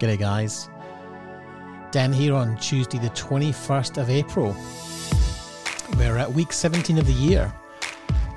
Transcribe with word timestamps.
G'day, 0.00 0.18
guys. 0.18 0.70
Dan 1.90 2.10
here 2.10 2.32
on 2.32 2.56
Tuesday, 2.56 2.96
the 2.96 3.10
21st 3.10 4.00
of 4.00 4.08
April. 4.08 4.56
We're 5.98 6.16
at 6.16 6.32
week 6.32 6.54
17 6.54 6.96
of 6.96 7.06
the 7.06 7.12
year 7.12 7.52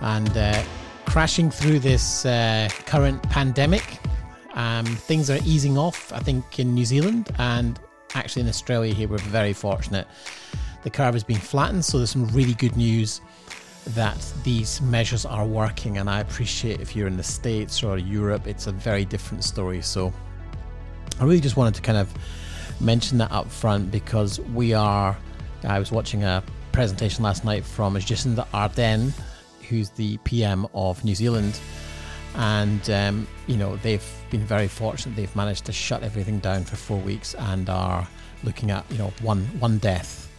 and 0.02 0.38
uh, 0.38 0.62
crashing 1.06 1.50
through 1.50 1.80
this 1.80 2.26
uh, 2.26 2.68
current 2.86 3.24
pandemic. 3.30 3.98
Um, 4.56 4.84
things 4.86 5.30
are 5.30 5.40
easing 5.46 5.78
off, 5.78 6.12
I 6.12 6.20
think, 6.20 6.60
in 6.60 6.74
New 6.74 6.84
Zealand 6.84 7.30
and 7.40 7.80
actually 8.14 8.42
in 8.42 8.50
Australia 8.50 8.94
here. 8.94 9.08
We're 9.08 9.20
very 9.20 9.54
fortunate. 9.54 10.06
The 10.82 10.90
curve 10.90 11.14
has 11.14 11.24
been 11.24 11.40
flattened, 11.40 11.86
so 11.86 11.98
there's 11.98 12.12
some 12.12 12.28
really 12.28 12.56
good 12.56 12.76
news 12.76 13.22
that 13.92 14.34
these 14.44 14.82
measures 14.82 15.26
are 15.26 15.46
working. 15.46 15.98
And 15.98 16.10
I 16.10 16.20
appreciate 16.20 16.82
if 16.82 16.94
you're 16.94 17.08
in 17.08 17.16
the 17.16 17.24
States 17.24 17.84
or 17.84 17.98
Europe, 17.98 18.48
it's 18.48 18.68
a 18.68 18.74
very 18.74 19.06
different 19.06 19.46
story. 19.46 19.82
So 19.82 20.12
I 21.20 21.26
really 21.26 21.40
just 21.40 21.58
wanted 21.58 21.76
to 21.76 21.82
kind 21.82 21.98
of 21.98 22.12
mention 22.82 23.18
that 23.20 23.32
up 23.32 23.50
front 23.50 23.92
because 23.92 24.40
we 24.40 24.74
are. 24.74 25.18
I 25.64 25.80
was 25.80 25.92
watching 25.92 26.24
a 26.24 26.44
presentation 26.72 27.24
last 27.24 27.46
night 27.46 27.64
from 27.64 27.96
Jacinda 27.96 28.46
Ardern, 28.48 29.14
who's 29.70 29.90
the 29.92 30.18
PM 30.20 30.68
of 30.74 31.04
New 31.06 31.16
Zealand, 31.16 31.60
and 32.36 32.90
um, 32.90 33.28
you 33.48 33.58
know 33.58 33.78
they've 33.78 34.06
been 34.30 34.46
very 34.46 34.68
fortunate. 34.68 35.16
They've 35.16 35.36
managed 35.36 35.66
to 35.66 35.72
shut 35.72 36.04
everything 36.04 36.40
down 36.40 36.64
for 36.64 36.76
four 36.76 37.00
weeks 37.00 37.36
and 37.36 37.70
are 37.70 38.08
looking 38.44 38.72
at 38.72 38.90
you 38.92 38.98
know 38.98 39.14
one 39.22 39.46
one 39.60 39.78
death, 39.78 40.30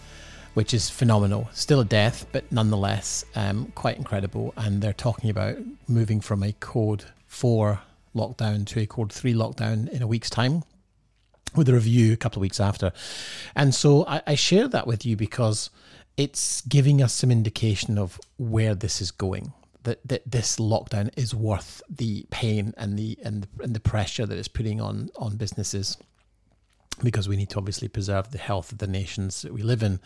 which 0.55 0.75
is 0.75 0.91
phenomenal. 0.91 1.49
Still 1.53 1.81
a 1.81 1.85
death, 1.85 2.27
but 2.33 2.51
nonetheless 2.51 3.25
um, 3.37 3.73
quite 3.75 3.97
incredible. 3.97 4.53
And 4.57 4.83
they're 4.83 4.93
talking 4.93 5.31
about 5.31 5.57
moving 5.89 6.21
from 6.21 6.43
a 6.43 6.53
code 6.53 7.05
four 7.27 7.81
lockdown 8.15 8.67
to 8.67 8.81
a 8.81 8.87
code 8.87 9.13
three 9.13 9.35
lockdown 9.35 9.89
in 9.89 10.03
a 10.03 10.07
week's 10.07 10.31
time 10.31 10.63
with 11.55 11.69
a 11.69 11.73
review 11.73 12.13
a 12.13 12.17
couple 12.17 12.39
of 12.39 12.43
weeks 12.43 12.61
after. 12.61 12.93
And 13.55 13.75
so 13.75 14.05
I, 14.07 14.23
I 14.27 14.35
share 14.35 14.69
that 14.69 14.87
with 14.87 15.07
you 15.07 15.17
because 15.17 15.71
it's 16.17 16.61
giving 16.63 17.03
us 17.03 17.13
some 17.13 17.31
indication 17.31 17.99
of 17.99 18.21
where 18.39 18.75
this 18.75 19.01
is 19.01 19.11
going. 19.11 19.53
That, 19.85 20.01
that 20.09 20.23
this 20.25 20.57
lockdown 20.57 21.11
is 21.15 21.35
worth 21.35 21.83
the 21.91 22.25
pain 22.31 22.73
and 22.79 22.99
the 22.99 23.19
and 23.23 23.43
the, 23.43 23.63
and 23.63 23.75
the 23.75 23.81
pressure 23.81 24.25
that 24.25 24.39
it's 24.39 24.49
putting 24.49 24.81
on 24.81 25.11
on 25.17 25.37
businesses 25.37 25.99
because 27.03 27.29
we 27.29 27.37
need 27.37 27.51
to 27.51 27.59
obviously 27.59 27.89
preserve 27.89 28.31
the 28.31 28.39
health 28.39 28.73
of 28.73 28.79
the 28.79 28.87
nations 28.87 29.43
that 29.43 29.53
we 29.53 29.63
live 29.63 29.83
in. 29.83 30.01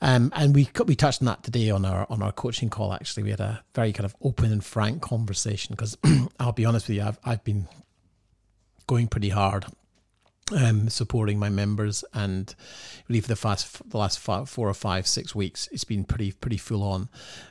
Um, 0.00 0.32
and 0.34 0.54
we 0.54 0.68
we 0.86 0.94
touched 0.94 1.22
on 1.22 1.26
that 1.26 1.42
today 1.42 1.70
on 1.70 1.84
our 1.84 2.06
on 2.08 2.22
our 2.22 2.32
coaching 2.32 2.70
call. 2.70 2.92
Actually, 2.92 3.24
we 3.24 3.30
had 3.30 3.40
a 3.40 3.62
very 3.74 3.92
kind 3.92 4.04
of 4.04 4.14
open 4.22 4.52
and 4.52 4.64
frank 4.64 5.02
conversation 5.02 5.74
because 5.74 5.96
I'll 6.40 6.52
be 6.52 6.64
honest 6.64 6.88
with 6.88 6.96
you, 6.96 7.02
I've 7.02 7.18
I've 7.24 7.44
been 7.44 7.66
going 8.86 9.08
pretty 9.08 9.30
hard 9.30 9.66
um, 10.56 10.88
supporting 10.88 11.38
my 11.38 11.48
members, 11.48 12.04
and 12.14 12.54
really 13.08 13.20
for 13.20 13.28
the 13.28 13.36
fast 13.36 13.88
the 13.88 13.98
last 13.98 14.18
five, 14.18 14.48
four 14.48 14.68
or 14.68 14.74
five 14.74 15.06
six 15.06 15.34
weeks, 15.34 15.68
it's 15.72 15.84
been 15.84 16.04
pretty 16.04 16.32
pretty 16.32 16.56
full 16.56 16.82
on, 16.82 17.08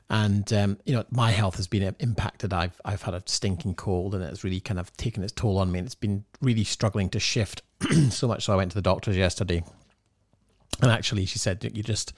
and 0.09 0.51
um, 0.53 0.77
you 0.85 0.93
know 0.93 1.03
my 1.11 1.31
health 1.31 1.57
has 1.57 1.67
been 1.67 1.95
impacted. 1.99 2.53
I've 2.53 2.79
I've 2.83 3.03
had 3.03 3.13
a 3.13 3.23
stinking 3.25 3.75
cold, 3.75 4.15
and 4.15 4.23
it's 4.23 4.43
really 4.43 4.59
kind 4.59 4.79
of 4.79 4.95
taken 4.97 5.23
its 5.23 5.33
toll 5.33 5.57
on 5.57 5.71
me, 5.71 5.79
and 5.79 5.85
it's 5.85 5.95
been 5.95 6.25
really 6.41 6.63
struggling 6.63 7.09
to 7.09 7.19
shift 7.19 7.61
so 8.09 8.27
much. 8.27 8.45
So 8.45 8.53
I 8.53 8.55
went 8.55 8.71
to 8.71 8.75
the 8.75 8.81
doctors 8.81 9.17
yesterday, 9.17 9.63
and 10.81 10.91
actually 10.91 11.25
she 11.25 11.39
said 11.39 11.63
you 11.63 11.83
just 11.83 12.13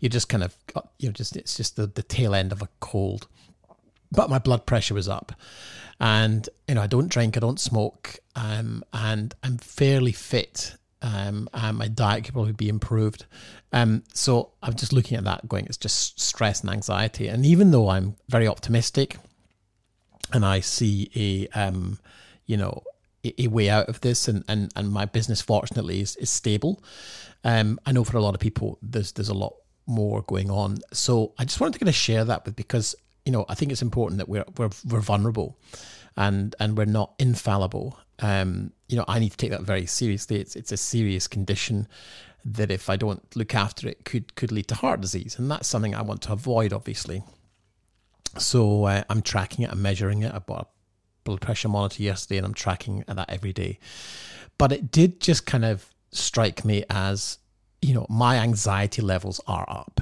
you 0.00 0.08
just 0.08 0.28
kind 0.28 0.44
of 0.44 0.56
got, 0.72 0.90
you 0.98 1.08
know 1.08 1.12
just 1.12 1.36
it's 1.36 1.56
just 1.56 1.76
the 1.76 1.86
the 1.86 2.02
tail 2.02 2.34
end 2.34 2.52
of 2.52 2.62
a 2.62 2.68
cold, 2.80 3.28
but 4.10 4.30
my 4.30 4.38
blood 4.38 4.66
pressure 4.66 4.94
was 4.94 5.08
up 5.08 5.32
and 6.00 6.48
you 6.66 6.74
know 6.74 6.82
I 6.82 6.86
don't 6.86 7.08
drink, 7.08 7.36
I 7.36 7.40
don't 7.40 7.60
smoke, 7.60 8.18
um, 8.36 8.84
and 8.92 9.34
I'm 9.42 9.58
fairly 9.58 10.12
fit. 10.12 10.74
Um, 11.00 11.48
and 11.54 11.78
my 11.78 11.86
diet 11.86 12.24
could 12.24 12.34
probably 12.34 12.54
be 12.54 12.68
improved. 12.68 13.24
Um, 13.72 14.02
so 14.14 14.50
I'm 14.64 14.74
just 14.74 14.92
looking 14.92 15.16
at 15.16 15.22
that, 15.24 15.48
going, 15.48 15.66
it's 15.66 15.76
just 15.76 16.18
stress 16.18 16.62
and 16.62 16.70
anxiety. 16.70 17.28
And 17.28 17.46
even 17.46 17.70
though 17.70 17.88
I'm 17.88 18.16
very 18.28 18.48
optimistic, 18.48 19.16
and 20.32 20.44
I 20.44 20.58
see 20.58 21.08
a, 21.14 21.58
um, 21.58 22.00
you 22.46 22.56
know, 22.56 22.82
a, 23.38 23.46
way 23.48 23.68
out 23.68 23.88
of 23.88 24.00
this, 24.00 24.28
and, 24.28 24.44
and, 24.48 24.72
and 24.76 24.90
my 24.90 25.04
business 25.04 25.40
fortunately 25.40 26.00
is, 26.00 26.16
is 26.16 26.30
stable. 26.30 26.82
Um, 27.44 27.78
I 27.86 27.92
know 27.92 28.04
for 28.04 28.16
a 28.16 28.22
lot 28.22 28.34
of 28.34 28.40
people, 28.40 28.78
there's 28.82 29.12
there's 29.12 29.28
a 29.28 29.34
lot 29.34 29.54
more 29.86 30.22
going 30.22 30.50
on. 30.50 30.78
So 30.92 31.34
I 31.38 31.44
just 31.44 31.60
wanted 31.60 31.74
to 31.74 31.78
kind 31.80 31.88
of 31.88 31.94
share 31.94 32.24
that 32.24 32.44
with 32.44 32.56
because 32.56 32.94
you 33.28 33.32
know, 33.32 33.44
I 33.46 33.54
think 33.54 33.72
it's 33.72 33.82
important 33.82 34.18
that 34.18 34.28
we're 34.30 34.46
we're, 34.56 34.70
we're 34.88 35.00
vulnerable, 35.00 35.58
and 36.16 36.56
and 36.58 36.78
we're 36.78 36.86
not 36.86 37.12
infallible. 37.18 37.98
Um, 38.20 38.72
you 38.88 38.96
know, 38.96 39.04
I 39.06 39.18
need 39.18 39.32
to 39.32 39.36
take 39.36 39.50
that 39.50 39.62
very 39.62 39.84
seriously. 39.84 40.40
It's 40.40 40.56
it's 40.56 40.72
a 40.72 40.78
serious 40.78 41.28
condition 41.28 41.88
that 42.46 42.70
if 42.70 42.88
I 42.88 42.96
don't 42.96 43.22
look 43.36 43.54
after 43.54 43.86
it, 43.86 44.06
could 44.06 44.34
could 44.34 44.50
lead 44.50 44.68
to 44.68 44.74
heart 44.74 45.02
disease, 45.02 45.38
and 45.38 45.50
that's 45.50 45.68
something 45.68 45.94
I 45.94 46.00
want 46.00 46.22
to 46.22 46.32
avoid, 46.32 46.72
obviously. 46.72 47.22
So 48.38 48.84
uh, 48.84 49.04
I'm 49.10 49.20
tracking 49.20 49.64
it, 49.64 49.70
I'm 49.70 49.82
measuring 49.82 50.22
it. 50.22 50.32
I 50.34 50.38
bought 50.38 50.70
blood 51.28 51.42
pressure 51.42 51.68
monitor 51.68 52.02
yesterday, 52.02 52.38
and 52.38 52.46
I'm 52.46 52.54
tracking 52.54 53.04
that 53.06 53.28
every 53.28 53.52
day. 53.52 53.78
But 54.56 54.72
it 54.72 54.90
did 54.90 55.20
just 55.20 55.44
kind 55.44 55.64
of 55.64 55.86
strike 56.10 56.64
me 56.64 56.84
as, 56.88 57.36
you 57.82 57.92
know, 57.92 58.06
my 58.08 58.38
anxiety 58.38 59.02
levels 59.02 59.38
are 59.46 59.66
up, 59.68 60.00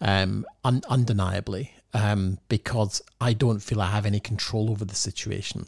um, 0.00 0.46
un- 0.64 0.84
undeniably 0.88 1.74
um, 1.94 2.38
because 2.48 3.02
I 3.20 3.32
don't 3.32 3.58
feel 3.58 3.82
I 3.82 3.88
have 3.88 4.06
any 4.06 4.20
control 4.20 4.70
over 4.70 4.84
the 4.84 4.94
situation. 4.94 5.66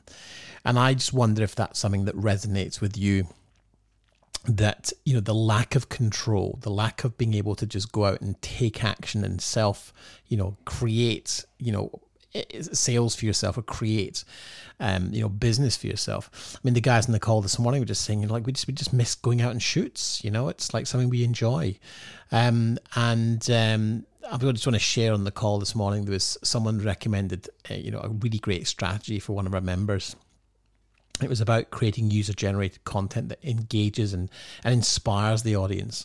And 0.65 0.79
I 0.79 0.95
just 0.95 1.13
wonder 1.13 1.43
if 1.43 1.57
that's 1.57 1.81
something 1.81 2.05
that 2.05 2.17
resonates 2.17 2.81
with 2.81 2.97
you 2.97 3.27
that 4.47 4.93
you 5.07 5.15
know 5.15 5.21
the 5.21 5.35
lack 5.35 5.75
of 5.75 5.89
control 5.89 6.59
the 6.61 6.71
lack 6.71 7.03
of 7.03 7.17
being 7.17 7.33
able 7.33 7.55
to 7.55 7.65
just 7.65 7.91
go 7.93 8.05
out 8.05 8.21
and 8.21 8.43
take 8.43 8.85
action 8.85 9.25
and 9.25 9.41
self 9.41 9.91
you 10.27 10.37
know 10.37 10.55
create 10.67 11.47
you 11.59 11.73
know 11.73 11.91
sales 12.73 13.15
for 13.15 13.27
yourself 13.27 13.57
or 13.57 13.63
create 13.63 14.25
um, 14.81 15.11
you 15.13 15.21
know 15.21 15.29
business 15.29 15.77
for 15.77 15.87
yourself 15.87 16.57
i 16.57 16.59
mean 16.65 16.75
the 16.75 16.81
guys 16.81 17.07
in 17.07 17.13
the 17.13 17.21
call 17.21 17.41
this 17.41 17.59
morning 17.59 17.81
were 17.81 17.87
just 17.87 18.05
saying 18.05 18.27
like 18.29 18.47
we 18.47 18.53
just 18.53 18.67
we 18.67 18.75
just 18.75 18.93
miss 18.93 19.15
going 19.15 19.41
out 19.41 19.53
and 19.53 19.63
shoots 19.63 20.23
you 20.25 20.31
know 20.31 20.49
it's 20.49 20.75
like 20.75 20.87
something 20.87 21.09
we 21.09 21.23
enjoy 21.25 21.77
um, 22.33 22.79
and 22.97 23.49
um, 23.51 24.05
I 24.31 24.37
just 24.39 24.67
want 24.67 24.75
to 24.75 24.79
share 24.79 25.13
on 25.13 25.25
the 25.25 25.31
call 25.31 25.59
this 25.59 25.75
morning. 25.75 26.05
There 26.05 26.13
was 26.13 26.39
someone 26.43 26.81
recommended, 26.81 27.49
uh, 27.71 27.75
you 27.75 27.91
know, 27.91 28.01
a 28.01 28.09
really 28.09 28.39
great 28.39 28.67
strategy 28.67 29.21
for 29.21 29.35
one 29.35 29.47
of 29.47 29.55
our 29.55 29.61
members. 29.61 30.17
It 31.23 31.29
was 31.29 31.41
about 31.41 31.71
creating 31.71 32.11
user-generated 32.11 32.85
content 32.85 33.29
that 33.29 33.45
engages 33.45 34.13
and, 34.13 34.29
and 34.65 34.75
inspires 34.75 35.43
the 35.43 35.55
audience. 35.55 36.05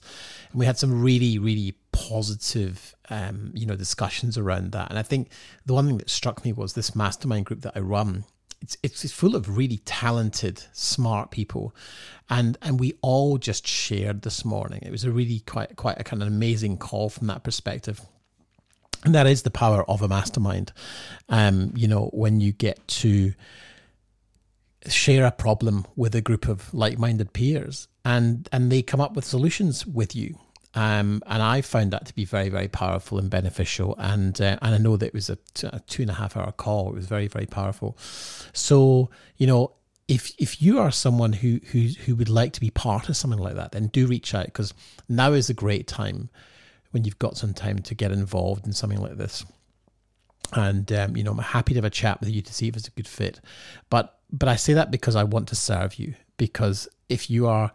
And 0.52 0.60
we 0.60 0.68
had 0.68 0.78
some 0.78 1.02
really, 1.02 1.40
really 1.40 1.76
positive, 1.92 2.96
um, 3.10 3.52
you 3.56 3.66
know, 3.66 3.76
discussions 3.76 4.38
around 4.38 4.72
that. 4.74 4.90
And 4.90 5.00
I 5.00 5.04
think 5.04 5.30
the 5.66 5.74
one 5.74 5.88
thing 5.88 5.98
that 5.98 6.12
struck 6.12 6.46
me 6.46 6.54
was 6.54 6.74
this 6.74 6.96
mastermind 6.96 7.46
group 7.46 7.62
that 7.62 7.74
I 7.76 7.80
run 7.80 8.26
it's, 8.62 8.78
it's 8.84 9.12
full 9.12 9.36
of 9.36 9.58
really 9.58 9.78
talented, 9.86 10.64
smart 10.74 11.32
people, 11.32 11.76
and 12.30 12.58
and 12.62 12.80
we 12.80 12.94
all 13.02 13.38
just 13.38 13.66
shared 13.66 14.22
this 14.22 14.44
morning. 14.44 14.82
It 14.84 14.92
was 14.92 15.04
a 15.04 15.12
really 15.12 15.40
quite 15.40 15.76
quite 15.76 16.00
a 16.00 16.04
kind 16.04 16.22
of 16.22 16.28
amazing 16.28 16.78
call 16.78 17.10
from 17.10 17.28
that 17.28 17.44
perspective. 17.44 18.02
And 19.06 19.16
that 19.16 19.28
is 19.28 19.44
the 19.44 19.52
power 19.52 19.90
of 19.90 20.02
a 20.02 20.10
mastermind. 20.10 20.74
Um, 21.30 21.72
you 21.74 21.88
know, 21.88 22.10
when 22.12 22.42
you 22.42 22.52
get 22.52 22.86
to 22.88 23.34
share 24.88 25.26
a 25.26 25.32
problem 25.32 25.86
with 25.96 26.16
a 26.16 26.22
group 26.22 26.48
of 26.48 26.74
like-minded 26.74 27.34
peers 27.34 27.88
and 28.06 28.48
and 28.52 28.72
they 28.72 28.82
come 28.82 29.02
up 29.02 29.14
with 29.14 29.26
solutions 29.26 29.86
with 29.86 30.16
you 30.16 30.38
um, 30.76 31.24
and 31.26 31.42
I 31.42 31.62
found 31.62 31.92
that 31.92 32.06
to 32.06 32.14
be 32.14 32.26
very, 32.26 32.50
very 32.50 32.68
powerful 32.68 33.18
and 33.18 33.30
beneficial. 33.30 33.96
And 33.98 34.40
uh, 34.40 34.58
and 34.62 34.76
I 34.76 34.78
know 34.78 34.98
that 34.98 35.08
it 35.08 35.14
was 35.14 35.30
a, 35.30 35.38
t- 35.54 35.68
a 35.68 35.82
two 35.88 36.04
and 36.04 36.12
a 36.12 36.14
half 36.14 36.38
hour 36.38 36.52
call. 36.52 36.90
It 36.90 36.96
was 36.96 37.08
very, 37.08 37.28
very 37.28 37.48
powerful. 37.48 37.98
So 38.54 39.10
you 39.38 39.48
know, 39.48 39.74
if 40.08 40.32
if 40.38 40.62
you 40.62 40.80
are 40.80 40.92
someone 40.92 41.34
who 41.34 41.60
who 41.72 41.88
who 42.06 42.16
would 42.16 42.30
like 42.30 42.54
to 42.54 42.60
be 42.60 42.70
part 42.70 43.10
of 43.10 43.18
something 43.18 43.40
like 43.40 43.56
that, 43.56 43.72
then 43.72 43.88
do 43.88 44.06
reach 44.06 44.36
out 44.36 44.46
because 44.46 44.74
now 45.08 45.34
is 45.34 45.50
a 45.50 45.56
great 45.56 45.88
time 45.88 46.30
when 46.92 47.04
you've 47.04 47.20
got 47.20 47.38
some 47.38 47.54
time 47.54 47.80
to 47.80 47.96
get 47.96 48.12
involved 48.12 48.66
in 48.66 48.74
something 48.74 49.02
like 49.02 49.18
this. 49.18 49.46
And 50.54 50.92
um, 50.92 51.16
you 51.16 51.24
know, 51.24 51.32
I'm 51.32 51.38
happy 51.40 51.74
to 51.74 51.78
have 51.78 51.86
a 51.86 51.90
chat 51.90 52.20
with 52.20 52.30
you 52.30 52.42
to 52.42 52.54
see 52.54 52.68
if 52.68 52.76
it's 52.76 52.88
a 52.88 52.92
good 52.92 53.08
fit. 53.08 53.40
But 53.90 54.20
but 54.32 54.50
I 54.50 54.56
say 54.56 54.74
that 54.74 54.92
because 54.92 55.16
I 55.16 55.24
want 55.24 55.48
to 55.50 55.56
serve 55.56 55.96
you. 55.96 56.16
Because 56.38 56.88
if 57.10 57.30
you 57.30 57.48
are 57.48 57.72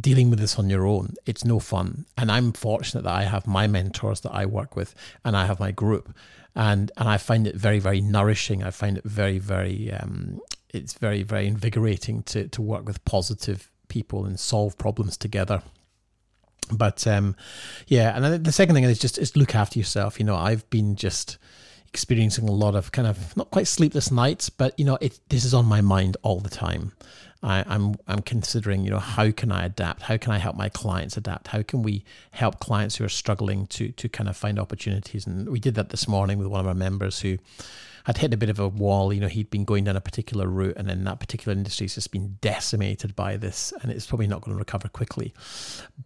dealing 0.00 0.30
with 0.30 0.38
this 0.38 0.58
on 0.58 0.70
your 0.70 0.86
own. 0.86 1.14
It's 1.24 1.44
no 1.44 1.58
fun. 1.58 2.06
And 2.16 2.30
I'm 2.30 2.52
fortunate 2.52 3.04
that 3.04 3.14
I 3.14 3.24
have 3.24 3.46
my 3.46 3.66
mentors 3.66 4.20
that 4.20 4.32
I 4.32 4.46
work 4.46 4.76
with 4.76 4.94
and 5.24 5.36
I 5.36 5.46
have 5.46 5.60
my 5.60 5.70
group. 5.70 6.14
And 6.54 6.90
and 6.96 7.08
I 7.08 7.18
find 7.18 7.46
it 7.46 7.54
very, 7.54 7.78
very 7.78 8.00
nourishing. 8.00 8.62
I 8.62 8.70
find 8.70 8.96
it 8.96 9.04
very, 9.04 9.38
very 9.38 9.92
um, 9.92 10.40
it's 10.70 10.94
very, 10.94 11.22
very 11.22 11.46
invigorating 11.46 12.22
to 12.24 12.48
to 12.48 12.62
work 12.62 12.86
with 12.86 13.04
positive 13.04 13.70
people 13.88 14.24
and 14.24 14.40
solve 14.40 14.78
problems 14.78 15.16
together. 15.16 15.62
But 16.72 17.06
um, 17.06 17.36
yeah, 17.86 18.16
and 18.16 18.44
the 18.44 18.52
second 18.52 18.74
thing 18.74 18.84
is 18.84 18.98
just 18.98 19.18
is 19.18 19.36
look 19.36 19.54
after 19.54 19.78
yourself. 19.78 20.18
You 20.18 20.24
know, 20.24 20.36
I've 20.36 20.68
been 20.70 20.96
just 20.96 21.38
experiencing 21.88 22.48
a 22.48 22.52
lot 22.52 22.74
of 22.74 22.92
kind 22.92 23.08
of 23.08 23.36
not 23.36 23.50
quite 23.50 23.66
sleepless 23.66 24.10
nights, 24.10 24.50
but 24.50 24.78
you 24.78 24.84
know, 24.84 24.98
it 25.00 25.20
this 25.28 25.44
is 25.44 25.54
on 25.54 25.66
my 25.66 25.80
mind 25.80 26.16
all 26.22 26.40
the 26.40 26.50
time. 26.50 26.92
I, 27.42 27.64
I'm 27.66 27.94
I'm 28.08 28.22
considering, 28.22 28.84
you 28.84 28.90
know, 28.90 28.98
how 28.98 29.30
can 29.30 29.52
I 29.52 29.66
adapt? 29.66 30.02
How 30.02 30.16
can 30.16 30.32
I 30.32 30.38
help 30.38 30.56
my 30.56 30.68
clients 30.68 31.16
adapt? 31.16 31.48
How 31.48 31.62
can 31.62 31.82
we 31.82 32.04
help 32.32 32.60
clients 32.60 32.96
who 32.96 33.04
are 33.04 33.08
struggling 33.08 33.66
to 33.68 33.92
to 33.92 34.08
kind 34.08 34.28
of 34.28 34.36
find 34.36 34.58
opportunities? 34.58 35.26
And 35.26 35.48
we 35.48 35.60
did 35.60 35.74
that 35.74 35.90
this 35.90 36.08
morning 36.08 36.38
with 36.38 36.48
one 36.48 36.60
of 36.60 36.66
our 36.66 36.74
members 36.74 37.20
who 37.20 37.38
had 38.04 38.18
hit 38.18 38.32
a 38.32 38.36
bit 38.36 38.48
of 38.48 38.58
a 38.58 38.68
wall. 38.68 39.12
You 39.12 39.20
know, 39.20 39.28
he'd 39.28 39.50
been 39.50 39.64
going 39.64 39.84
down 39.84 39.96
a 39.96 40.00
particular 40.00 40.48
route, 40.48 40.76
and 40.76 40.88
then 40.88 41.04
that 41.04 41.20
particular 41.20 41.56
industry 41.56 41.84
has 41.84 41.94
just 41.94 42.10
been 42.10 42.38
decimated 42.40 43.14
by 43.14 43.36
this, 43.36 43.72
and 43.82 43.92
it's 43.92 44.06
probably 44.06 44.28
not 44.28 44.42
going 44.42 44.54
to 44.54 44.58
recover 44.58 44.88
quickly. 44.88 45.34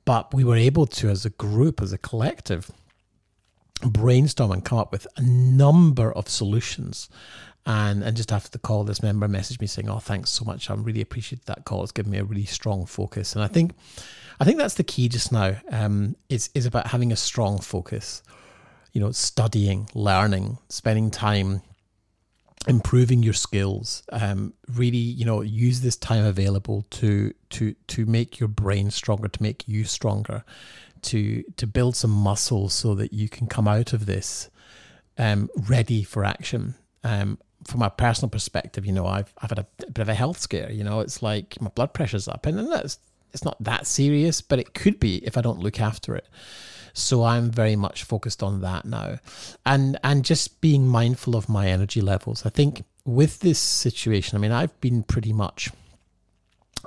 But 0.04 0.34
we 0.34 0.44
were 0.44 0.56
able 0.56 0.86
to, 0.86 1.08
as 1.08 1.24
a 1.24 1.30
group, 1.30 1.80
as 1.80 1.92
a 1.92 1.98
collective, 1.98 2.70
brainstorm 3.80 4.52
and 4.52 4.64
come 4.64 4.78
up 4.78 4.92
with 4.92 5.06
a 5.16 5.22
number 5.22 6.12
of 6.12 6.28
solutions 6.28 7.08
and 7.66 8.02
and 8.02 8.16
just 8.16 8.32
after 8.32 8.50
the 8.50 8.58
call, 8.58 8.84
this 8.84 9.02
member 9.02 9.28
messaged 9.28 9.60
me 9.60 9.66
saying, 9.66 9.90
"Oh, 9.90 9.98
thanks 9.98 10.30
so 10.30 10.44
much. 10.44 10.70
I 10.70 10.74
really 10.74 11.02
appreciate 11.02 11.44
that 11.46 11.64
call. 11.64 11.82
It's 11.82 11.92
given 11.92 12.10
me 12.10 12.18
a 12.18 12.24
really 12.24 12.46
strong 12.46 12.86
focus." 12.86 13.34
And 13.34 13.44
I 13.44 13.48
think, 13.48 13.74
I 14.38 14.44
think 14.44 14.56
that's 14.58 14.74
the 14.74 14.84
key 14.84 15.08
just 15.08 15.30
now. 15.30 15.56
Um, 15.70 16.16
is 16.28 16.48
is 16.54 16.66
about 16.66 16.88
having 16.88 17.12
a 17.12 17.16
strong 17.16 17.58
focus. 17.58 18.22
You 18.92 19.00
know, 19.00 19.12
studying, 19.12 19.88
learning, 19.94 20.58
spending 20.68 21.10
time 21.10 21.62
improving 22.66 23.22
your 23.22 23.32
skills 23.32 24.02
um, 24.12 24.52
really 24.74 24.98
you 24.98 25.24
know 25.24 25.40
use 25.40 25.80
this 25.80 25.96
time 25.96 26.26
available 26.26 26.84
to 26.90 27.32
to 27.48 27.74
to 27.86 28.04
make 28.04 28.38
your 28.38 28.50
brain 28.50 28.90
stronger 28.90 29.28
to 29.28 29.42
make 29.42 29.66
you 29.66 29.82
stronger 29.82 30.44
to 31.02 31.42
to 31.56 31.66
build 31.66 31.96
some 31.96 32.10
muscle 32.10 32.68
so 32.68 32.94
that 32.94 33.12
you 33.12 33.28
can 33.28 33.46
come 33.46 33.68
out 33.68 33.92
of 33.92 34.06
this 34.06 34.50
um, 35.18 35.48
ready 35.68 36.02
for 36.02 36.24
action 36.24 36.74
um, 37.04 37.38
from 37.66 37.82
a 37.82 37.90
personal 37.90 38.30
perspective, 38.30 38.86
you 38.86 38.92
know, 38.92 39.06
I've 39.06 39.32
I've 39.38 39.50
had 39.50 39.58
a 39.58 39.66
bit 39.78 39.98
of 39.98 40.08
a 40.08 40.14
health 40.14 40.38
scare. 40.38 40.70
You 40.70 40.84
know, 40.84 41.00
it's 41.00 41.22
like 41.22 41.60
my 41.60 41.68
blood 41.68 41.92
pressure's 41.92 42.28
up, 42.28 42.46
and 42.46 42.58
that's 42.70 42.98
it's 43.32 43.44
not 43.44 43.62
that 43.62 43.86
serious, 43.86 44.40
but 44.40 44.58
it 44.58 44.74
could 44.74 44.98
be 44.98 45.16
if 45.18 45.36
I 45.36 45.40
don't 45.40 45.60
look 45.60 45.80
after 45.80 46.16
it. 46.16 46.26
So 46.92 47.22
I'm 47.22 47.50
very 47.50 47.76
much 47.76 48.02
focused 48.02 48.42
on 48.42 48.60
that 48.62 48.84
now, 48.84 49.18
and 49.66 49.98
and 50.02 50.24
just 50.24 50.60
being 50.60 50.86
mindful 50.86 51.36
of 51.36 51.48
my 51.48 51.68
energy 51.68 52.00
levels. 52.00 52.44
I 52.44 52.50
think 52.50 52.84
with 53.04 53.40
this 53.40 53.58
situation, 53.58 54.36
I 54.36 54.40
mean, 54.40 54.52
I've 54.52 54.78
been 54.80 55.02
pretty 55.02 55.32
much 55.32 55.70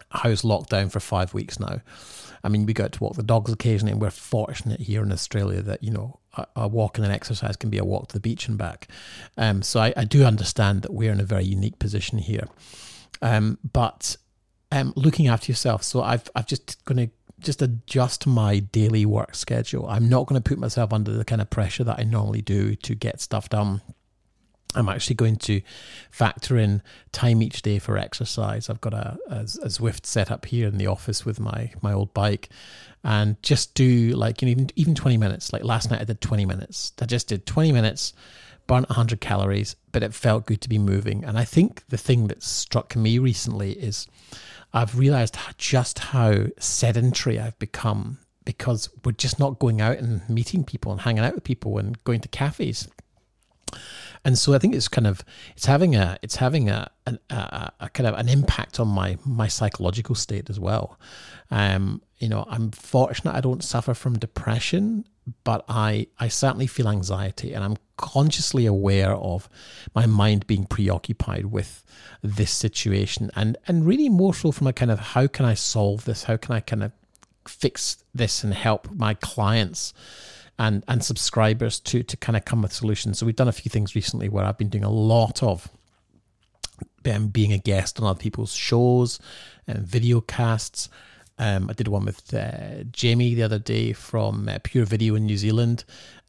house 0.10 0.44
locked 0.44 0.70
down 0.70 0.90
for 0.90 1.00
five 1.00 1.34
weeks 1.34 1.60
now. 1.60 1.82
I 2.44 2.50
mean, 2.50 2.66
we 2.66 2.74
out 2.80 2.92
to 2.92 3.04
walk 3.04 3.16
the 3.16 3.24
dogs 3.24 3.52
occasionally, 3.52 3.94
and 3.94 4.02
we're 4.02 4.10
fortunate 4.10 4.82
here 4.82 5.02
in 5.04 5.12
Australia 5.12 5.62
that 5.62 5.84
you 5.84 5.92
know 5.92 6.20
a, 6.36 6.46
a 6.56 6.68
walk 6.68 6.98
and 6.98 7.06
an 7.06 7.12
exercise 7.12 7.56
can 7.56 7.70
be 7.70 7.78
a 7.78 7.86
walk 7.86 8.10
to 8.10 8.14
the 8.14 8.20
beach 8.20 8.48
and 8.48 8.58
back. 8.58 8.88
Um, 9.38 9.62
so 9.62 9.80
I, 9.80 9.94
I, 9.96 10.04
do 10.04 10.26
understand 10.26 10.82
that 10.82 10.94
we're 10.94 11.12
in 11.12 11.22
a 11.22 11.26
very 11.26 11.46
unique 11.46 11.80
position 11.80 12.18
here. 12.18 12.48
Um, 13.22 13.60
but 13.72 14.18
um, 14.72 14.94
looking 14.96 15.28
after 15.28 15.52
yourself, 15.52 15.84
so 15.84 16.02
I've 16.02 16.30
I've 16.36 16.48
just 16.48 16.84
going 16.86 17.08
to 17.08 17.14
just 17.40 17.62
adjust 17.62 18.28
my 18.28 18.60
daily 18.60 19.06
work 19.06 19.36
schedule. 19.36 19.88
I'm 19.88 20.10
not 20.10 20.28
going 20.28 20.42
to 20.42 20.48
put 20.48 20.58
myself 20.58 20.94
under 20.94 21.12
the 21.12 21.26
kind 21.26 21.42
of 21.42 21.50
pressure 21.50 21.84
that 21.84 22.00
I 22.00 22.04
normally 22.04 22.42
do 22.42 22.76
to 22.76 22.96
get 22.96 23.22
stuff 23.22 23.50
done 23.50 23.82
I'm 24.76 24.90
actually 24.90 25.16
going 25.16 25.38
to 25.38 25.62
factor 26.10 26.58
in 26.58 26.82
time 27.12 27.42
each 27.42 27.62
day 27.62 27.80
for 27.80 27.98
exercise. 27.98 28.70
I've 28.70 28.82
got 28.82 28.94
a, 28.94 29.18
a, 29.28 29.40
a, 29.40 29.70
Zwift 29.70 30.06
set 30.06 30.32
up 30.32 30.46
here 30.46 30.68
in 30.68 30.78
the 30.78 30.88
office 30.88 31.26
with 31.26 31.40
my 31.40 31.72
my 31.82 31.94
old 31.94 32.14
bike, 32.14 32.50
and 33.04 33.42
just 33.44 33.76
do 33.76 34.10
like 34.12 34.42
you 34.42 34.48
know 34.48 34.52
even 34.52 34.70
even 34.76 34.96
20 34.96 35.18
minutes. 35.18 35.54
Like 35.54 35.64
last 35.64 35.92
night, 35.92 36.02
I 36.02 36.06
did 36.06 36.22
20 36.22 36.46
minutes. 36.46 36.94
I 37.02 37.06
just 37.06 37.28
did 37.28 37.46
20 37.46 37.72
minutes, 37.72 38.14
burnt 38.68 38.90
100 38.90 39.22
calories, 39.22 39.76
but 39.92 40.04
it 40.04 40.14
felt 40.14 40.46
good 40.46 40.62
to 40.62 40.70
be 40.70 40.78
moving. 40.78 41.24
And 41.24 41.38
I 41.38 41.46
think 41.46 41.84
the 41.90 41.98
thing 41.98 42.28
that 42.28 42.44
struck 42.44 42.96
me 42.96 43.20
recently 43.20 43.74
is 43.74 44.08
I've 44.74 44.98
realized 44.98 45.38
just 45.58 46.00
how 46.00 46.48
sedentary 46.58 47.40
I've 47.40 47.60
become 47.60 48.20
because 48.46 48.90
we're 49.06 49.14
just 49.14 49.40
not 49.40 49.60
going 49.60 49.80
out 49.80 49.98
and 49.98 50.28
meeting 50.30 50.64
people 50.64 50.92
and 50.92 51.00
hanging 51.00 51.24
out 51.24 51.36
with 51.36 51.44
people 51.44 51.78
and 51.78 52.02
going 52.04 52.20
to 52.22 52.28
cafes 52.28 52.90
and 54.26 54.38
so 54.38 54.54
I 54.54 54.60
think 54.60 54.74
it's 54.74 54.88
kind 54.88 55.06
of 55.06 55.24
it's 55.56 55.66
having 55.66 55.96
a 55.96 56.18
it's 56.22 56.38
having 56.38 56.70
a, 56.70 56.90
a, 57.06 57.18
a, 57.30 57.72
a 57.82 57.90
kind 57.90 58.08
of 58.08 58.16
an 58.16 58.30
impact 58.30 58.80
on 58.80 58.88
my 58.88 59.18
my 59.26 59.48
psychological 59.48 60.16
state 60.16 60.50
as 60.50 60.60
well. 60.60 61.00
Um, 61.52 62.02
you 62.20 62.30
know, 62.30 62.46
I'm 62.50 62.72
fortunate 62.72 63.36
I 63.36 63.42
don't 63.42 63.64
suffer 63.64 63.94
from 63.94 64.18
depression, 64.18 65.06
but 65.44 65.66
I 65.68 66.08
I 66.20 66.30
certainly 66.30 66.68
feel 66.68 66.88
anxiety, 66.88 67.54
and 67.54 67.64
I'm 67.64 67.78
consciously 67.98 68.66
aware 68.66 69.14
of 69.14 69.50
my 69.94 70.06
mind 70.06 70.48
being 70.48 70.66
preoccupied 70.66 71.48
with 71.48 71.84
this 72.22 72.52
situation, 72.52 73.30
and 73.36 73.58
and 73.68 73.86
really 73.86 74.08
more 74.08 74.34
so 74.34 74.54
from 74.54 74.68
a 74.68 74.74
kind 74.74 74.92
of 74.92 75.00
how 75.00 75.28
can 75.28 75.46
I 75.46 75.54
solve 75.54 76.06
this? 76.06 76.24
How 76.24 76.38
can 76.38 76.56
I 76.56 76.62
kind 76.62 76.84
of 76.84 76.94
fix 77.46 78.04
this 78.16 78.44
and 78.44 78.54
help 78.54 78.90
my 78.92 79.16
clients? 79.16 79.94
And 80.60 80.84
and 80.88 81.04
subscribers 81.04 81.80
to 81.80 82.04
to 82.04 82.18
kind 82.18 82.38
of 82.38 82.46
come 82.46 82.62
with 82.62 82.74
solutions. 82.74 83.20
So 83.20 83.26
we've 83.26 83.36
done 83.36 83.48
a 83.48 83.54
few 83.54 83.70
things 83.70 83.96
recently 83.96 84.30
where 84.30 84.46
I've 84.46 84.58
been 84.58 84.70
doing 84.70 84.84
a 84.84 84.90
lot 84.90 85.42
of 85.44 85.70
um, 87.12 87.28
being 87.28 87.54
a 87.54 87.58
guest 87.58 88.00
on 88.00 88.06
other 88.06 88.20
people's 88.20 88.54
shows 88.54 89.20
and 89.68 89.80
video 89.86 90.22
casts. 90.22 90.90
Um, 91.40 91.70
I 91.70 91.74
did 91.74 91.88
one 91.88 92.06
with 92.06 92.34
uh, 92.34 92.84
Jamie 92.92 93.34
the 93.34 93.44
other 93.44 93.60
day 93.60 93.94
from 93.94 94.48
uh, 94.48 94.60
Pure 94.64 94.86
Video 94.86 95.16
in 95.16 95.26
New 95.26 95.38
Zealand. 95.38 95.84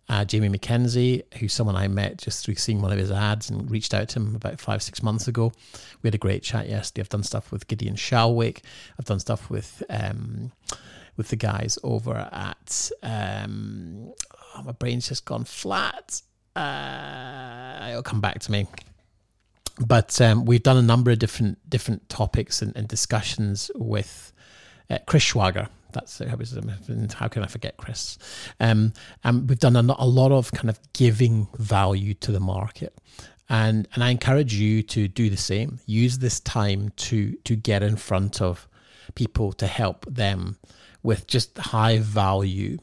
Uh, 0.07 0.25
Jamie 0.25 0.51
McKenzie, 0.51 1.23
who's 1.39 1.55
someone 1.55 1.77
I 1.77 1.89
met 1.89 2.19
just 2.19 2.45
through 2.45 2.57
seeing 2.57 2.83
one 2.83 2.93
of 2.93 2.99
his 2.99 3.11
ads 3.11 3.49
and 3.49 3.71
reached 3.71 3.95
out 3.95 4.11
to 4.11 4.21
him 4.21 4.35
about 4.35 4.61
five, 4.61 4.83
six 4.83 5.03
months 5.03 5.29
ago. 5.29 5.53
We 6.03 6.09
had 6.09 6.15
a 6.15 6.19
great 6.19 6.43
chat 6.43 6.69
yesterday. 6.69 7.03
I've 7.03 7.09
done 7.09 7.23
stuff 7.23 7.51
with 7.51 7.69
Gideon 7.69 7.97
Shalwick. 7.97 8.63
I've 8.99 9.07
done 9.07 9.21
stuff 9.21 9.49
with 9.49 9.83
um, 9.89 10.53
with 11.17 11.29
the 11.29 11.37
guys 11.37 11.79
over 11.83 12.15
at 12.15 12.91
um, 13.03 14.13
oh, 14.55 14.63
my 14.63 14.73
brain's 14.73 15.09
just 15.09 15.25
gone 15.25 15.45
flat. 15.45 16.21
Uh, 16.57 17.89
it'll 17.91 18.03
come 18.03 18.21
back 18.21 18.41
to 18.41 18.53
me. 18.53 18.67
But 19.85 20.21
um, 20.21 20.45
we've 20.45 20.63
done 20.63 20.77
a 20.77 20.83
number 20.83 21.11
of 21.11 21.19
different 21.19 21.59
different 21.69 22.09
topics 22.09 22.63
and, 22.63 22.77
and 22.77 22.87
discussions 22.87 23.71
with 23.75 24.33
uh, 24.91 24.99
Chris 25.07 25.25
Schwager. 25.25 25.69
That's 25.93 26.21
how 27.15 27.29
can 27.29 27.45
I 27.45 27.47
forget 27.47 27.77
Chris? 27.77 28.19
Um, 28.59 28.93
and 29.23 29.49
we've 29.49 29.61
done 29.61 29.77
a, 29.77 29.95
a 29.99 30.07
lot 30.07 30.33
of 30.33 30.51
kind 30.51 30.69
of 30.69 30.81
giving 30.93 31.47
value 31.57 32.15
to 32.15 32.33
the 32.33 32.41
market 32.41 32.97
and 33.49 33.89
and 33.95 34.03
I 34.03 34.11
encourage 34.11 34.55
you 34.55 34.83
to 34.83 35.09
do 35.09 35.29
the 35.29 35.37
same. 35.37 35.81
Use 35.87 36.19
this 36.19 36.41
time 36.41 36.93
to 36.97 37.35
to 37.45 37.57
get 37.57 37.83
in 37.83 37.97
front 37.97 38.41
of 38.41 38.69
people 39.15 39.53
to 39.53 39.67
help 39.67 40.07
them 40.07 40.57
with 41.05 41.29
just 41.29 41.57
high 41.57 41.99
value. 41.99 42.79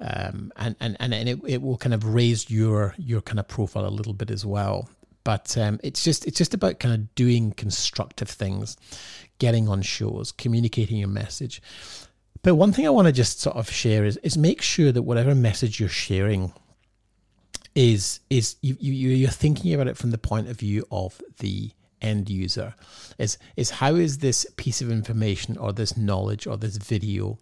Um, 0.00 0.52
and, 0.56 0.76
and, 0.80 0.96
and 0.98 1.28
it, 1.28 1.38
it 1.46 1.62
will 1.62 1.78
kind 1.78 1.94
of 1.94 2.04
raise 2.04 2.50
your 2.50 2.94
your 2.98 3.22
kind 3.22 3.38
of 3.38 3.46
profile 3.48 3.86
a 3.86 3.88
little 3.88 4.12
bit 4.12 4.30
as 4.30 4.44
well. 4.44 4.90
But 5.24 5.56
um, 5.56 5.78
it's 5.82 6.02
just 6.02 6.26
it's 6.26 6.36
just 6.36 6.52
about 6.52 6.80
kind 6.80 6.94
of 6.94 7.14
doing 7.14 7.52
constructive 7.52 8.28
things, 8.28 8.76
getting 9.38 9.68
on 9.68 9.80
shows, 9.80 10.32
communicating 10.32 10.98
your 10.98 11.08
message. 11.08 11.62
But 12.42 12.56
one 12.56 12.72
thing 12.72 12.86
I 12.86 12.90
want 12.90 13.06
to 13.06 13.12
just 13.12 13.40
sort 13.40 13.56
of 13.56 13.70
share 13.70 14.04
is 14.04 14.16
is 14.18 14.36
make 14.36 14.60
sure 14.60 14.90
that 14.90 15.02
whatever 15.02 15.34
message 15.34 15.78
you're 15.78 15.88
sharing 15.88 16.52
is 17.76 18.18
is 18.28 18.56
you, 18.60 18.76
you 18.80 19.10
you're 19.10 19.30
thinking 19.30 19.72
about 19.72 19.86
it 19.86 19.96
from 19.96 20.10
the 20.10 20.18
point 20.18 20.48
of 20.48 20.58
view 20.58 20.84
of 20.90 21.22
the 21.38 21.70
end 22.02 22.28
user. 22.28 22.74
Is 23.18 23.38
is 23.56 23.70
how 23.70 23.94
is 23.94 24.18
this 24.18 24.46
piece 24.56 24.82
of 24.82 24.90
information 24.90 25.56
or 25.56 25.72
this 25.72 25.96
knowledge 25.96 26.46
or 26.46 26.56
this 26.56 26.76
video 26.76 27.38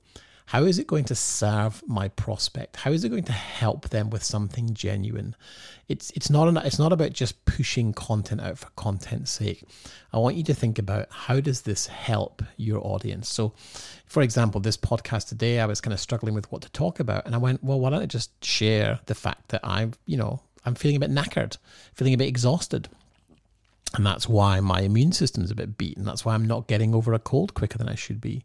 how 0.51 0.65
is 0.65 0.81
it 0.81 0.89
going 0.89 1.05
to 1.05 1.15
serve 1.15 1.81
my 1.87 2.09
prospect? 2.09 2.75
How 2.75 2.91
is 2.91 3.05
it 3.05 3.11
going 3.11 3.23
to 3.23 3.31
help 3.31 3.91
them 3.91 4.11
with 4.11 4.25
something 4.25 4.75
genuine? 4.75 5.37
It's 5.87 6.11
it's 6.17 6.29
not 6.29 6.49
an, 6.49 6.57
it's 6.57 6.79
not 6.79 6.93
about 6.93 7.13
just 7.13 7.45
pushing 7.45 7.93
content 7.93 8.41
out 8.41 8.59
for 8.59 8.69
content's 8.75 9.31
sake. 9.31 9.63
I 10.13 10.19
want 10.19 10.35
you 10.35 10.43
to 10.43 10.55
think 10.55 10.81
about 10.81 11.07
how 11.13 11.39
does 11.39 11.63
this 11.63 11.87
help 11.87 12.43
your 12.57 12.85
audience? 12.85 13.29
So 13.29 13.55
for 14.11 14.23
example 14.23 14.61
this 14.61 14.77
podcast 14.77 15.29
today 15.29 15.61
i 15.61 15.67
was 15.67 15.81
kind 15.81 15.95
of 15.95 16.01
struggling 16.01 16.35
with 16.35 16.51
what 16.51 16.63
to 16.63 16.71
talk 16.73 16.99
about 16.99 17.25
and 17.25 17.35
i 17.35 17.39
went 17.39 17.63
well 17.63 17.79
why 17.79 17.89
don't 17.89 18.03
i 18.03 18.07
just 18.07 18.45
share 18.45 18.99
the 19.07 19.15
fact 19.15 19.51
that 19.51 19.61
i'm 19.63 19.93
you 20.05 20.17
know 20.17 20.41
i'm 20.65 20.75
feeling 20.75 20.97
a 20.97 21.01
bit 21.01 21.13
knackered 21.13 21.57
feeling 21.95 22.13
a 22.13 22.19
bit 22.19 22.27
exhausted 22.27 22.89
and 23.95 24.07
that's 24.07 24.29
why 24.29 24.61
my 24.61 24.83
immune 24.83 25.13
system's 25.13 25.51
a 25.51 25.55
bit 25.55 25.77
beaten. 25.77 26.05
That's 26.05 26.25
why 26.25 26.35
I'm 26.35 26.47
not 26.47 26.69
getting 26.69 26.95
over 26.95 27.13
a 27.13 27.19
cold 27.19 27.55
quicker 27.55 27.79
than 27.79 27.89
I 27.89 27.97
should 27.97 28.21
be. 28.21 28.45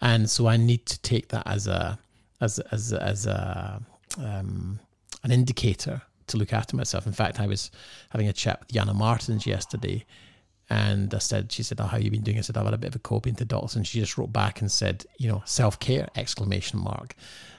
And 0.00 0.28
so 0.28 0.46
I 0.46 0.56
need 0.56 0.86
to 0.86 1.00
take 1.00 1.28
that 1.28 1.46
as 1.46 1.66
a 1.66 1.98
as 2.40 2.58
as 2.70 2.92
as 2.92 3.26
a 3.26 3.82
um, 4.18 4.80
an 5.22 5.30
indicator 5.30 6.02
to 6.28 6.36
look 6.36 6.52
after 6.52 6.76
myself. 6.76 7.06
In 7.06 7.12
fact, 7.12 7.38
I 7.38 7.46
was 7.46 7.70
having 8.10 8.28
a 8.28 8.32
chat 8.32 8.60
with 8.60 8.72
Jana 8.72 8.94
Martins 8.94 9.46
yesterday, 9.46 10.04
and 10.70 11.14
I 11.14 11.18
said, 11.18 11.52
she 11.52 11.62
said, 11.62 11.80
"Oh, 11.80 11.84
how 11.84 11.98
you 11.98 12.10
been 12.10 12.22
doing?" 12.22 12.38
I 12.38 12.40
said, 12.40 12.56
"I've 12.56 12.64
had 12.64 12.74
a 12.74 12.78
bit 12.78 12.88
of 12.88 12.96
a 12.96 13.00
cold, 13.00 13.22
been 13.22 13.36
to 13.36 13.44
doctors," 13.44 13.76
and 13.76 13.86
she 13.86 14.00
just 14.00 14.16
wrote 14.18 14.32
back 14.32 14.60
and 14.60 14.72
said, 14.72 15.04
"You 15.18 15.28
know, 15.28 15.42
self 15.44 15.78
care!" 15.78 16.08
Exclamation 16.16 16.80
mark. 16.80 17.14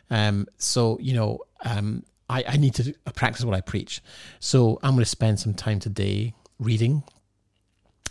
Um, 0.10 0.48
so 0.58 0.98
you 1.00 1.14
know, 1.14 1.40
um, 1.64 2.04
I, 2.30 2.44
I 2.48 2.58
need 2.58 2.76
to 2.76 2.94
practice 3.14 3.46
what 3.46 3.56
I 3.56 3.62
preach. 3.62 4.02
So 4.40 4.80
I'm 4.84 4.92
going 4.92 5.04
to 5.04 5.10
spend 5.10 5.40
some 5.40 5.54
time 5.54 5.80
today 5.80 6.34
reading 6.64 7.04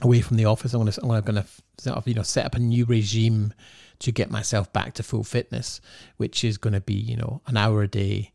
away 0.01 0.21
from 0.21 0.37
the 0.37 0.45
office. 0.45 0.75
I'm 0.75 0.81
going 0.81 0.93
to, 0.93 1.03
I'm 1.03 1.21
going 1.23 1.43
to 1.43 2.03
you 2.07 2.15
know, 2.15 2.23
set 2.23 2.47
up 2.47 2.55
a 2.55 2.59
new 2.59 2.85
regime 2.85 3.55
to 4.01 4.13
get 4.13 4.31
myself 4.31 4.73
back 4.73 4.95
to 4.95 5.03
full 5.03 5.25
fitness, 5.25 5.81
which 6.17 6.45
is 6.45 6.59
going 6.59 6.75
to 6.75 6.81
be, 6.81 6.95
you 6.95 7.17
know, 7.17 7.41
an 7.47 7.57
hour 7.57 7.83
a 7.83 7.89
day 7.89 8.33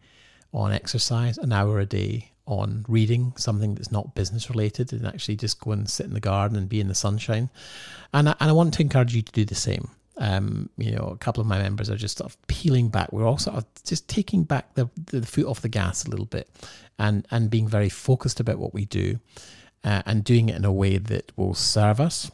on 0.53 0.71
exercise, 0.71 1.37
an 1.37 1.51
hour 1.51 1.79
a 1.79 1.85
day 1.85 2.31
on 2.45 2.85
reading 2.87 3.33
something 3.35 3.75
that's 3.75 3.91
not 3.91 4.15
business 4.15 4.49
related, 4.49 4.93
and 4.93 5.05
actually 5.05 5.35
just 5.35 5.59
go 5.59 5.71
and 5.71 5.89
sit 5.89 6.05
in 6.05 6.13
the 6.13 6.19
garden 6.19 6.57
and 6.57 6.69
be 6.69 6.79
in 6.79 6.87
the 6.87 6.95
sunshine. 6.95 7.49
And 8.13 8.29
I, 8.29 8.35
and 8.39 8.49
I 8.49 8.53
want 8.53 8.73
to 8.75 8.81
encourage 8.81 9.13
you 9.13 9.21
to 9.21 9.31
do 9.31 9.43
the 9.43 9.55
same. 9.55 9.89
Um, 10.19 10.69
you 10.77 10.93
know, 10.93 11.09
a 11.09 11.17
couple 11.17 11.41
of 11.41 11.47
my 11.47 11.61
members 11.61 11.89
are 11.89 11.97
just 11.97 12.17
sort 12.17 12.31
of 12.31 12.47
peeling 12.47 12.87
back. 12.87 13.11
We're 13.11 13.27
all 13.27 13.37
sort 13.37 13.57
of 13.57 13.65
just 13.85 14.07
taking 14.07 14.43
back 14.43 14.73
the, 14.73 14.89
the 15.07 15.23
foot 15.25 15.45
off 15.45 15.61
the 15.61 15.69
gas 15.69 16.05
a 16.05 16.09
little 16.09 16.25
bit, 16.25 16.49
and 16.97 17.27
and 17.29 17.49
being 17.49 17.67
very 17.67 17.89
focused 17.89 18.39
about 18.39 18.57
what 18.57 18.73
we 18.73 18.85
do, 18.85 19.19
uh, 19.83 20.03
and 20.05 20.23
doing 20.23 20.49
it 20.49 20.55
in 20.55 20.65
a 20.65 20.71
way 20.71 20.97
that 20.97 21.31
will 21.35 21.53
serve 21.53 21.99
us 21.99 22.31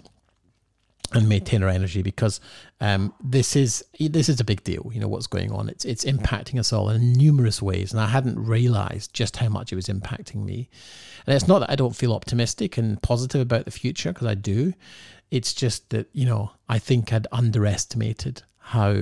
and 1.13 1.29
maintain 1.29 1.61
our 1.63 1.69
energy 1.69 2.01
because 2.01 2.39
um, 2.81 3.13
this 3.23 3.55
is 3.55 3.85
this 3.99 4.29
is 4.29 4.39
a 4.39 4.43
big 4.43 4.63
deal. 4.63 4.89
You 4.93 4.99
know 4.99 5.07
what's 5.07 5.27
going 5.27 5.51
on. 5.51 5.69
It's 5.69 5.85
it's 5.85 6.05
impacting 6.05 6.59
us 6.59 6.73
all 6.73 6.89
in 6.89 7.13
numerous 7.13 7.61
ways, 7.61 7.91
and 7.91 8.01
I 8.01 8.07
hadn't 8.07 8.43
realised 8.43 9.13
just 9.13 9.37
how 9.37 9.49
much 9.49 9.71
it 9.71 9.75
was 9.75 9.87
impacting 9.87 10.43
me. 10.43 10.69
And 11.25 11.35
it's 11.35 11.47
not 11.47 11.59
that 11.59 11.69
I 11.69 11.75
don't 11.75 11.95
feel 11.95 12.13
optimistic 12.13 12.77
and 12.77 13.01
positive 13.01 13.41
about 13.41 13.65
the 13.65 13.71
future 13.71 14.11
because 14.11 14.27
I 14.27 14.35
do. 14.35 14.73
It's 15.31 15.53
just 15.53 15.89
that 15.91 16.09
you 16.13 16.25
know 16.25 16.51
I 16.67 16.79
think 16.79 17.13
I'd 17.13 17.27
underestimated 17.31 18.43
how 18.57 18.95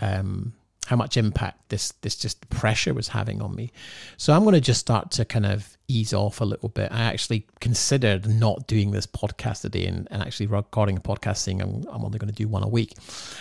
um, 0.00 0.54
how 0.86 0.96
much 0.96 1.16
impact 1.16 1.68
this 1.70 1.92
this 2.02 2.16
just 2.16 2.48
pressure 2.50 2.92
was 2.92 3.08
having 3.08 3.40
on 3.40 3.54
me. 3.54 3.72
So 4.16 4.32
I'm 4.32 4.42
going 4.42 4.54
to 4.54 4.60
just 4.60 4.80
start 4.80 5.10
to 5.12 5.24
kind 5.24 5.46
of 5.46 5.76
ease 5.88 6.12
off 6.12 6.40
a 6.40 6.44
little 6.44 6.68
bit. 6.68 6.92
I 6.92 7.02
actually 7.02 7.46
considered 7.60 8.28
not 8.28 8.66
doing 8.66 8.90
this 8.90 9.06
podcast 9.06 9.62
today 9.62 9.86
and, 9.86 10.08
and 10.10 10.22
actually 10.22 10.46
recording 10.46 10.96
a 10.96 11.00
podcast 11.00 11.38
saying 11.38 11.60
I'm, 11.60 11.84
I'm 11.90 12.04
only 12.04 12.18
going 12.18 12.30
to 12.30 12.34
do 12.34 12.48
one 12.48 12.62
a 12.62 12.68
week, 12.68 12.94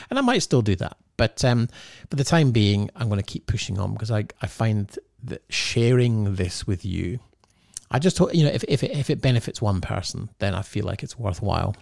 and 0.09 0.17
I 0.17 0.21
might 0.21 0.39
still 0.39 0.61
do 0.61 0.75
that. 0.77 0.97
But 1.17 1.43
um, 1.45 1.67
for 2.09 2.15
the 2.15 2.23
time 2.23 2.51
being, 2.51 2.89
I'm 2.95 3.07
going 3.07 3.21
to 3.21 3.25
keep 3.25 3.45
pushing 3.47 3.79
on 3.79 3.93
because 3.93 4.11
I 4.11 4.25
I 4.41 4.47
find 4.47 4.97
that 5.23 5.43
sharing 5.49 6.35
this 6.35 6.67
with 6.67 6.85
you, 6.85 7.19
I 7.91 7.99
just 7.99 8.17
thought 8.17 8.35
you 8.35 8.45
know 8.45 8.51
if 8.51 8.63
if 8.67 8.83
it, 8.83 8.91
if 8.91 9.09
it 9.09 9.21
benefits 9.21 9.61
one 9.61 9.81
person, 9.81 10.29
then 10.39 10.55
I 10.55 10.61
feel 10.61 10.85
like 10.85 11.03
it's 11.03 11.17
worthwhile. 11.17 11.75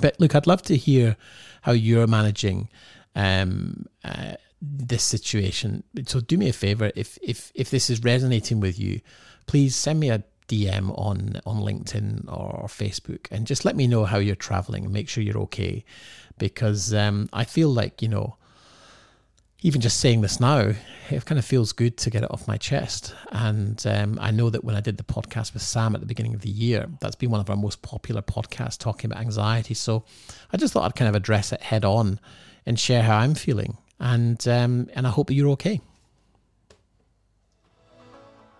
But 0.00 0.18
look, 0.20 0.34
I'd 0.34 0.46
love 0.46 0.62
to 0.62 0.76
hear 0.76 1.16
how 1.62 1.72
you're 1.72 2.06
managing. 2.06 2.68
Um, 3.16 3.86
uh, 4.04 4.34
this 4.60 5.02
situation. 5.02 5.84
So 6.06 6.20
do 6.20 6.36
me 6.36 6.48
a 6.48 6.52
favor 6.52 6.92
if 6.94 7.18
if 7.22 7.50
if 7.54 7.70
this 7.70 7.88
is 7.90 8.04
resonating 8.04 8.60
with 8.60 8.78
you, 8.78 9.00
please 9.46 9.74
send 9.74 10.00
me 10.00 10.10
a 10.10 10.22
DM 10.48 10.96
on 10.98 11.40
on 11.46 11.62
LinkedIn 11.62 12.30
or 12.30 12.66
Facebook 12.66 13.26
and 13.30 13.46
just 13.46 13.64
let 13.64 13.76
me 13.76 13.86
know 13.86 14.04
how 14.04 14.18
you're 14.18 14.36
traveling 14.36 14.84
and 14.84 14.92
make 14.92 15.08
sure 15.08 15.22
you're 15.22 15.38
okay, 15.38 15.84
because 16.38 16.92
um, 16.92 17.28
I 17.32 17.44
feel 17.44 17.68
like 17.68 18.02
you 18.02 18.08
know. 18.08 18.36
Even 19.62 19.82
just 19.82 20.00
saying 20.00 20.22
this 20.22 20.40
now, 20.40 20.72
it 21.10 21.26
kind 21.26 21.38
of 21.38 21.44
feels 21.44 21.74
good 21.74 21.98
to 21.98 22.08
get 22.08 22.22
it 22.22 22.30
off 22.30 22.48
my 22.48 22.56
chest. 22.56 23.14
And 23.30 23.86
um, 23.86 24.18
I 24.18 24.30
know 24.30 24.48
that 24.48 24.64
when 24.64 24.74
I 24.74 24.80
did 24.80 24.96
the 24.96 25.04
podcast 25.04 25.52
with 25.52 25.60
Sam 25.60 25.94
at 25.94 26.00
the 26.00 26.06
beginning 26.06 26.32
of 26.32 26.40
the 26.40 26.48
year, 26.48 26.88
that's 26.98 27.14
been 27.14 27.30
one 27.30 27.40
of 27.40 27.50
our 27.50 27.56
most 27.56 27.82
popular 27.82 28.22
podcasts 28.22 28.78
talking 28.78 29.10
about 29.10 29.22
anxiety. 29.22 29.74
So 29.74 30.06
I 30.50 30.56
just 30.56 30.72
thought 30.72 30.84
I'd 30.84 30.96
kind 30.96 31.10
of 31.10 31.14
address 31.14 31.52
it 31.52 31.60
head 31.60 31.84
on 31.84 32.20
and 32.64 32.80
share 32.80 33.02
how 33.02 33.18
I'm 33.18 33.34
feeling 33.34 33.76
and 34.00 34.46
um, 34.48 34.88
and 34.94 35.06
I 35.06 35.10
hope 35.10 35.28
that 35.28 35.34
you're 35.34 35.50
okay. 35.50 35.80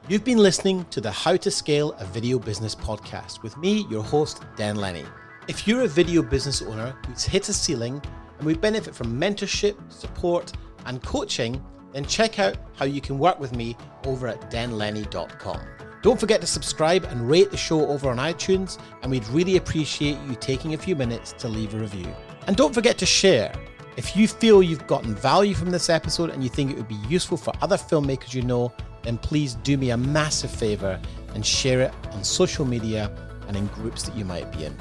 You've 0.08 0.24
been 0.24 0.38
listening 0.38 0.84
to 0.86 1.00
the 1.00 1.10
How 1.10 1.36
to 1.36 1.50
Scale 1.50 1.92
a 1.98 2.04
Video 2.04 2.38
Business 2.38 2.74
podcast 2.74 3.42
with 3.42 3.56
me, 3.56 3.86
your 3.90 4.02
host, 4.02 4.42
Dan 4.56 4.76
Lenny. 4.76 5.04
If 5.46 5.68
you're 5.68 5.82
a 5.82 5.88
video 5.88 6.22
business 6.22 6.62
owner 6.62 6.96
who's 7.06 7.24
hit 7.24 7.48
a 7.48 7.52
ceiling 7.52 8.02
and 8.38 8.46
we 8.46 8.54
benefit 8.54 8.94
from 8.94 9.20
mentorship, 9.20 9.76
support, 9.90 10.52
and 10.86 11.02
coaching, 11.02 11.64
then 11.92 12.04
check 12.04 12.38
out 12.38 12.56
how 12.76 12.86
you 12.86 13.00
can 13.00 13.18
work 13.18 13.38
with 13.38 13.54
me 13.54 13.76
over 14.04 14.26
at 14.26 14.50
danlenny.com. 14.50 15.60
Don't 16.02 16.18
forget 16.18 16.40
to 16.40 16.46
subscribe 16.46 17.04
and 17.04 17.28
rate 17.28 17.50
the 17.50 17.56
show 17.56 17.86
over 17.86 18.08
on 18.08 18.16
iTunes, 18.16 18.78
and 19.02 19.10
we'd 19.10 19.26
really 19.28 19.58
appreciate 19.58 20.18
you 20.28 20.34
taking 20.34 20.74
a 20.74 20.78
few 20.78 20.96
minutes 20.96 21.32
to 21.34 21.48
leave 21.48 21.74
a 21.74 21.78
review. 21.78 22.08
And 22.46 22.56
don't 22.56 22.72
forget 22.72 22.96
to 22.98 23.06
share 23.06 23.52
if 23.96 24.16
you 24.16 24.28
feel 24.28 24.62
you've 24.62 24.86
gotten 24.86 25.14
value 25.14 25.54
from 25.54 25.70
this 25.70 25.90
episode 25.90 26.30
and 26.30 26.42
you 26.42 26.48
think 26.48 26.70
it 26.70 26.76
would 26.76 26.88
be 26.88 26.98
useful 27.08 27.36
for 27.36 27.52
other 27.60 27.76
filmmakers 27.76 28.34
you 28.34 28.42
know, 28.42 28.72
then 29.02 29.18
please 29.18 29.54
do 29.54 29.76
me 29.76 29.90
a 29.90 29.96
massive 29.96 30.50
favor 30.50 31.00
and 31.34 31.44
share 31.44 31.80
it 31.80 31.94
on 32.12 32.22
social 32.24 32.64
media 32.64 33.10
and 33.48 33.56
in 33.56 33.66
groups 33.68 34.02
that 34.04 34.16
you 34.16 34.24
might 34.24 34.50
be 34.52 34.64
in. 34.64 34.76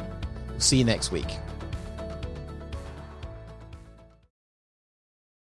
We'll 0.49 0.59
see 0.59 0.77
you 0.77 0.85
next 0.85 1.11
week. 1.11 1.27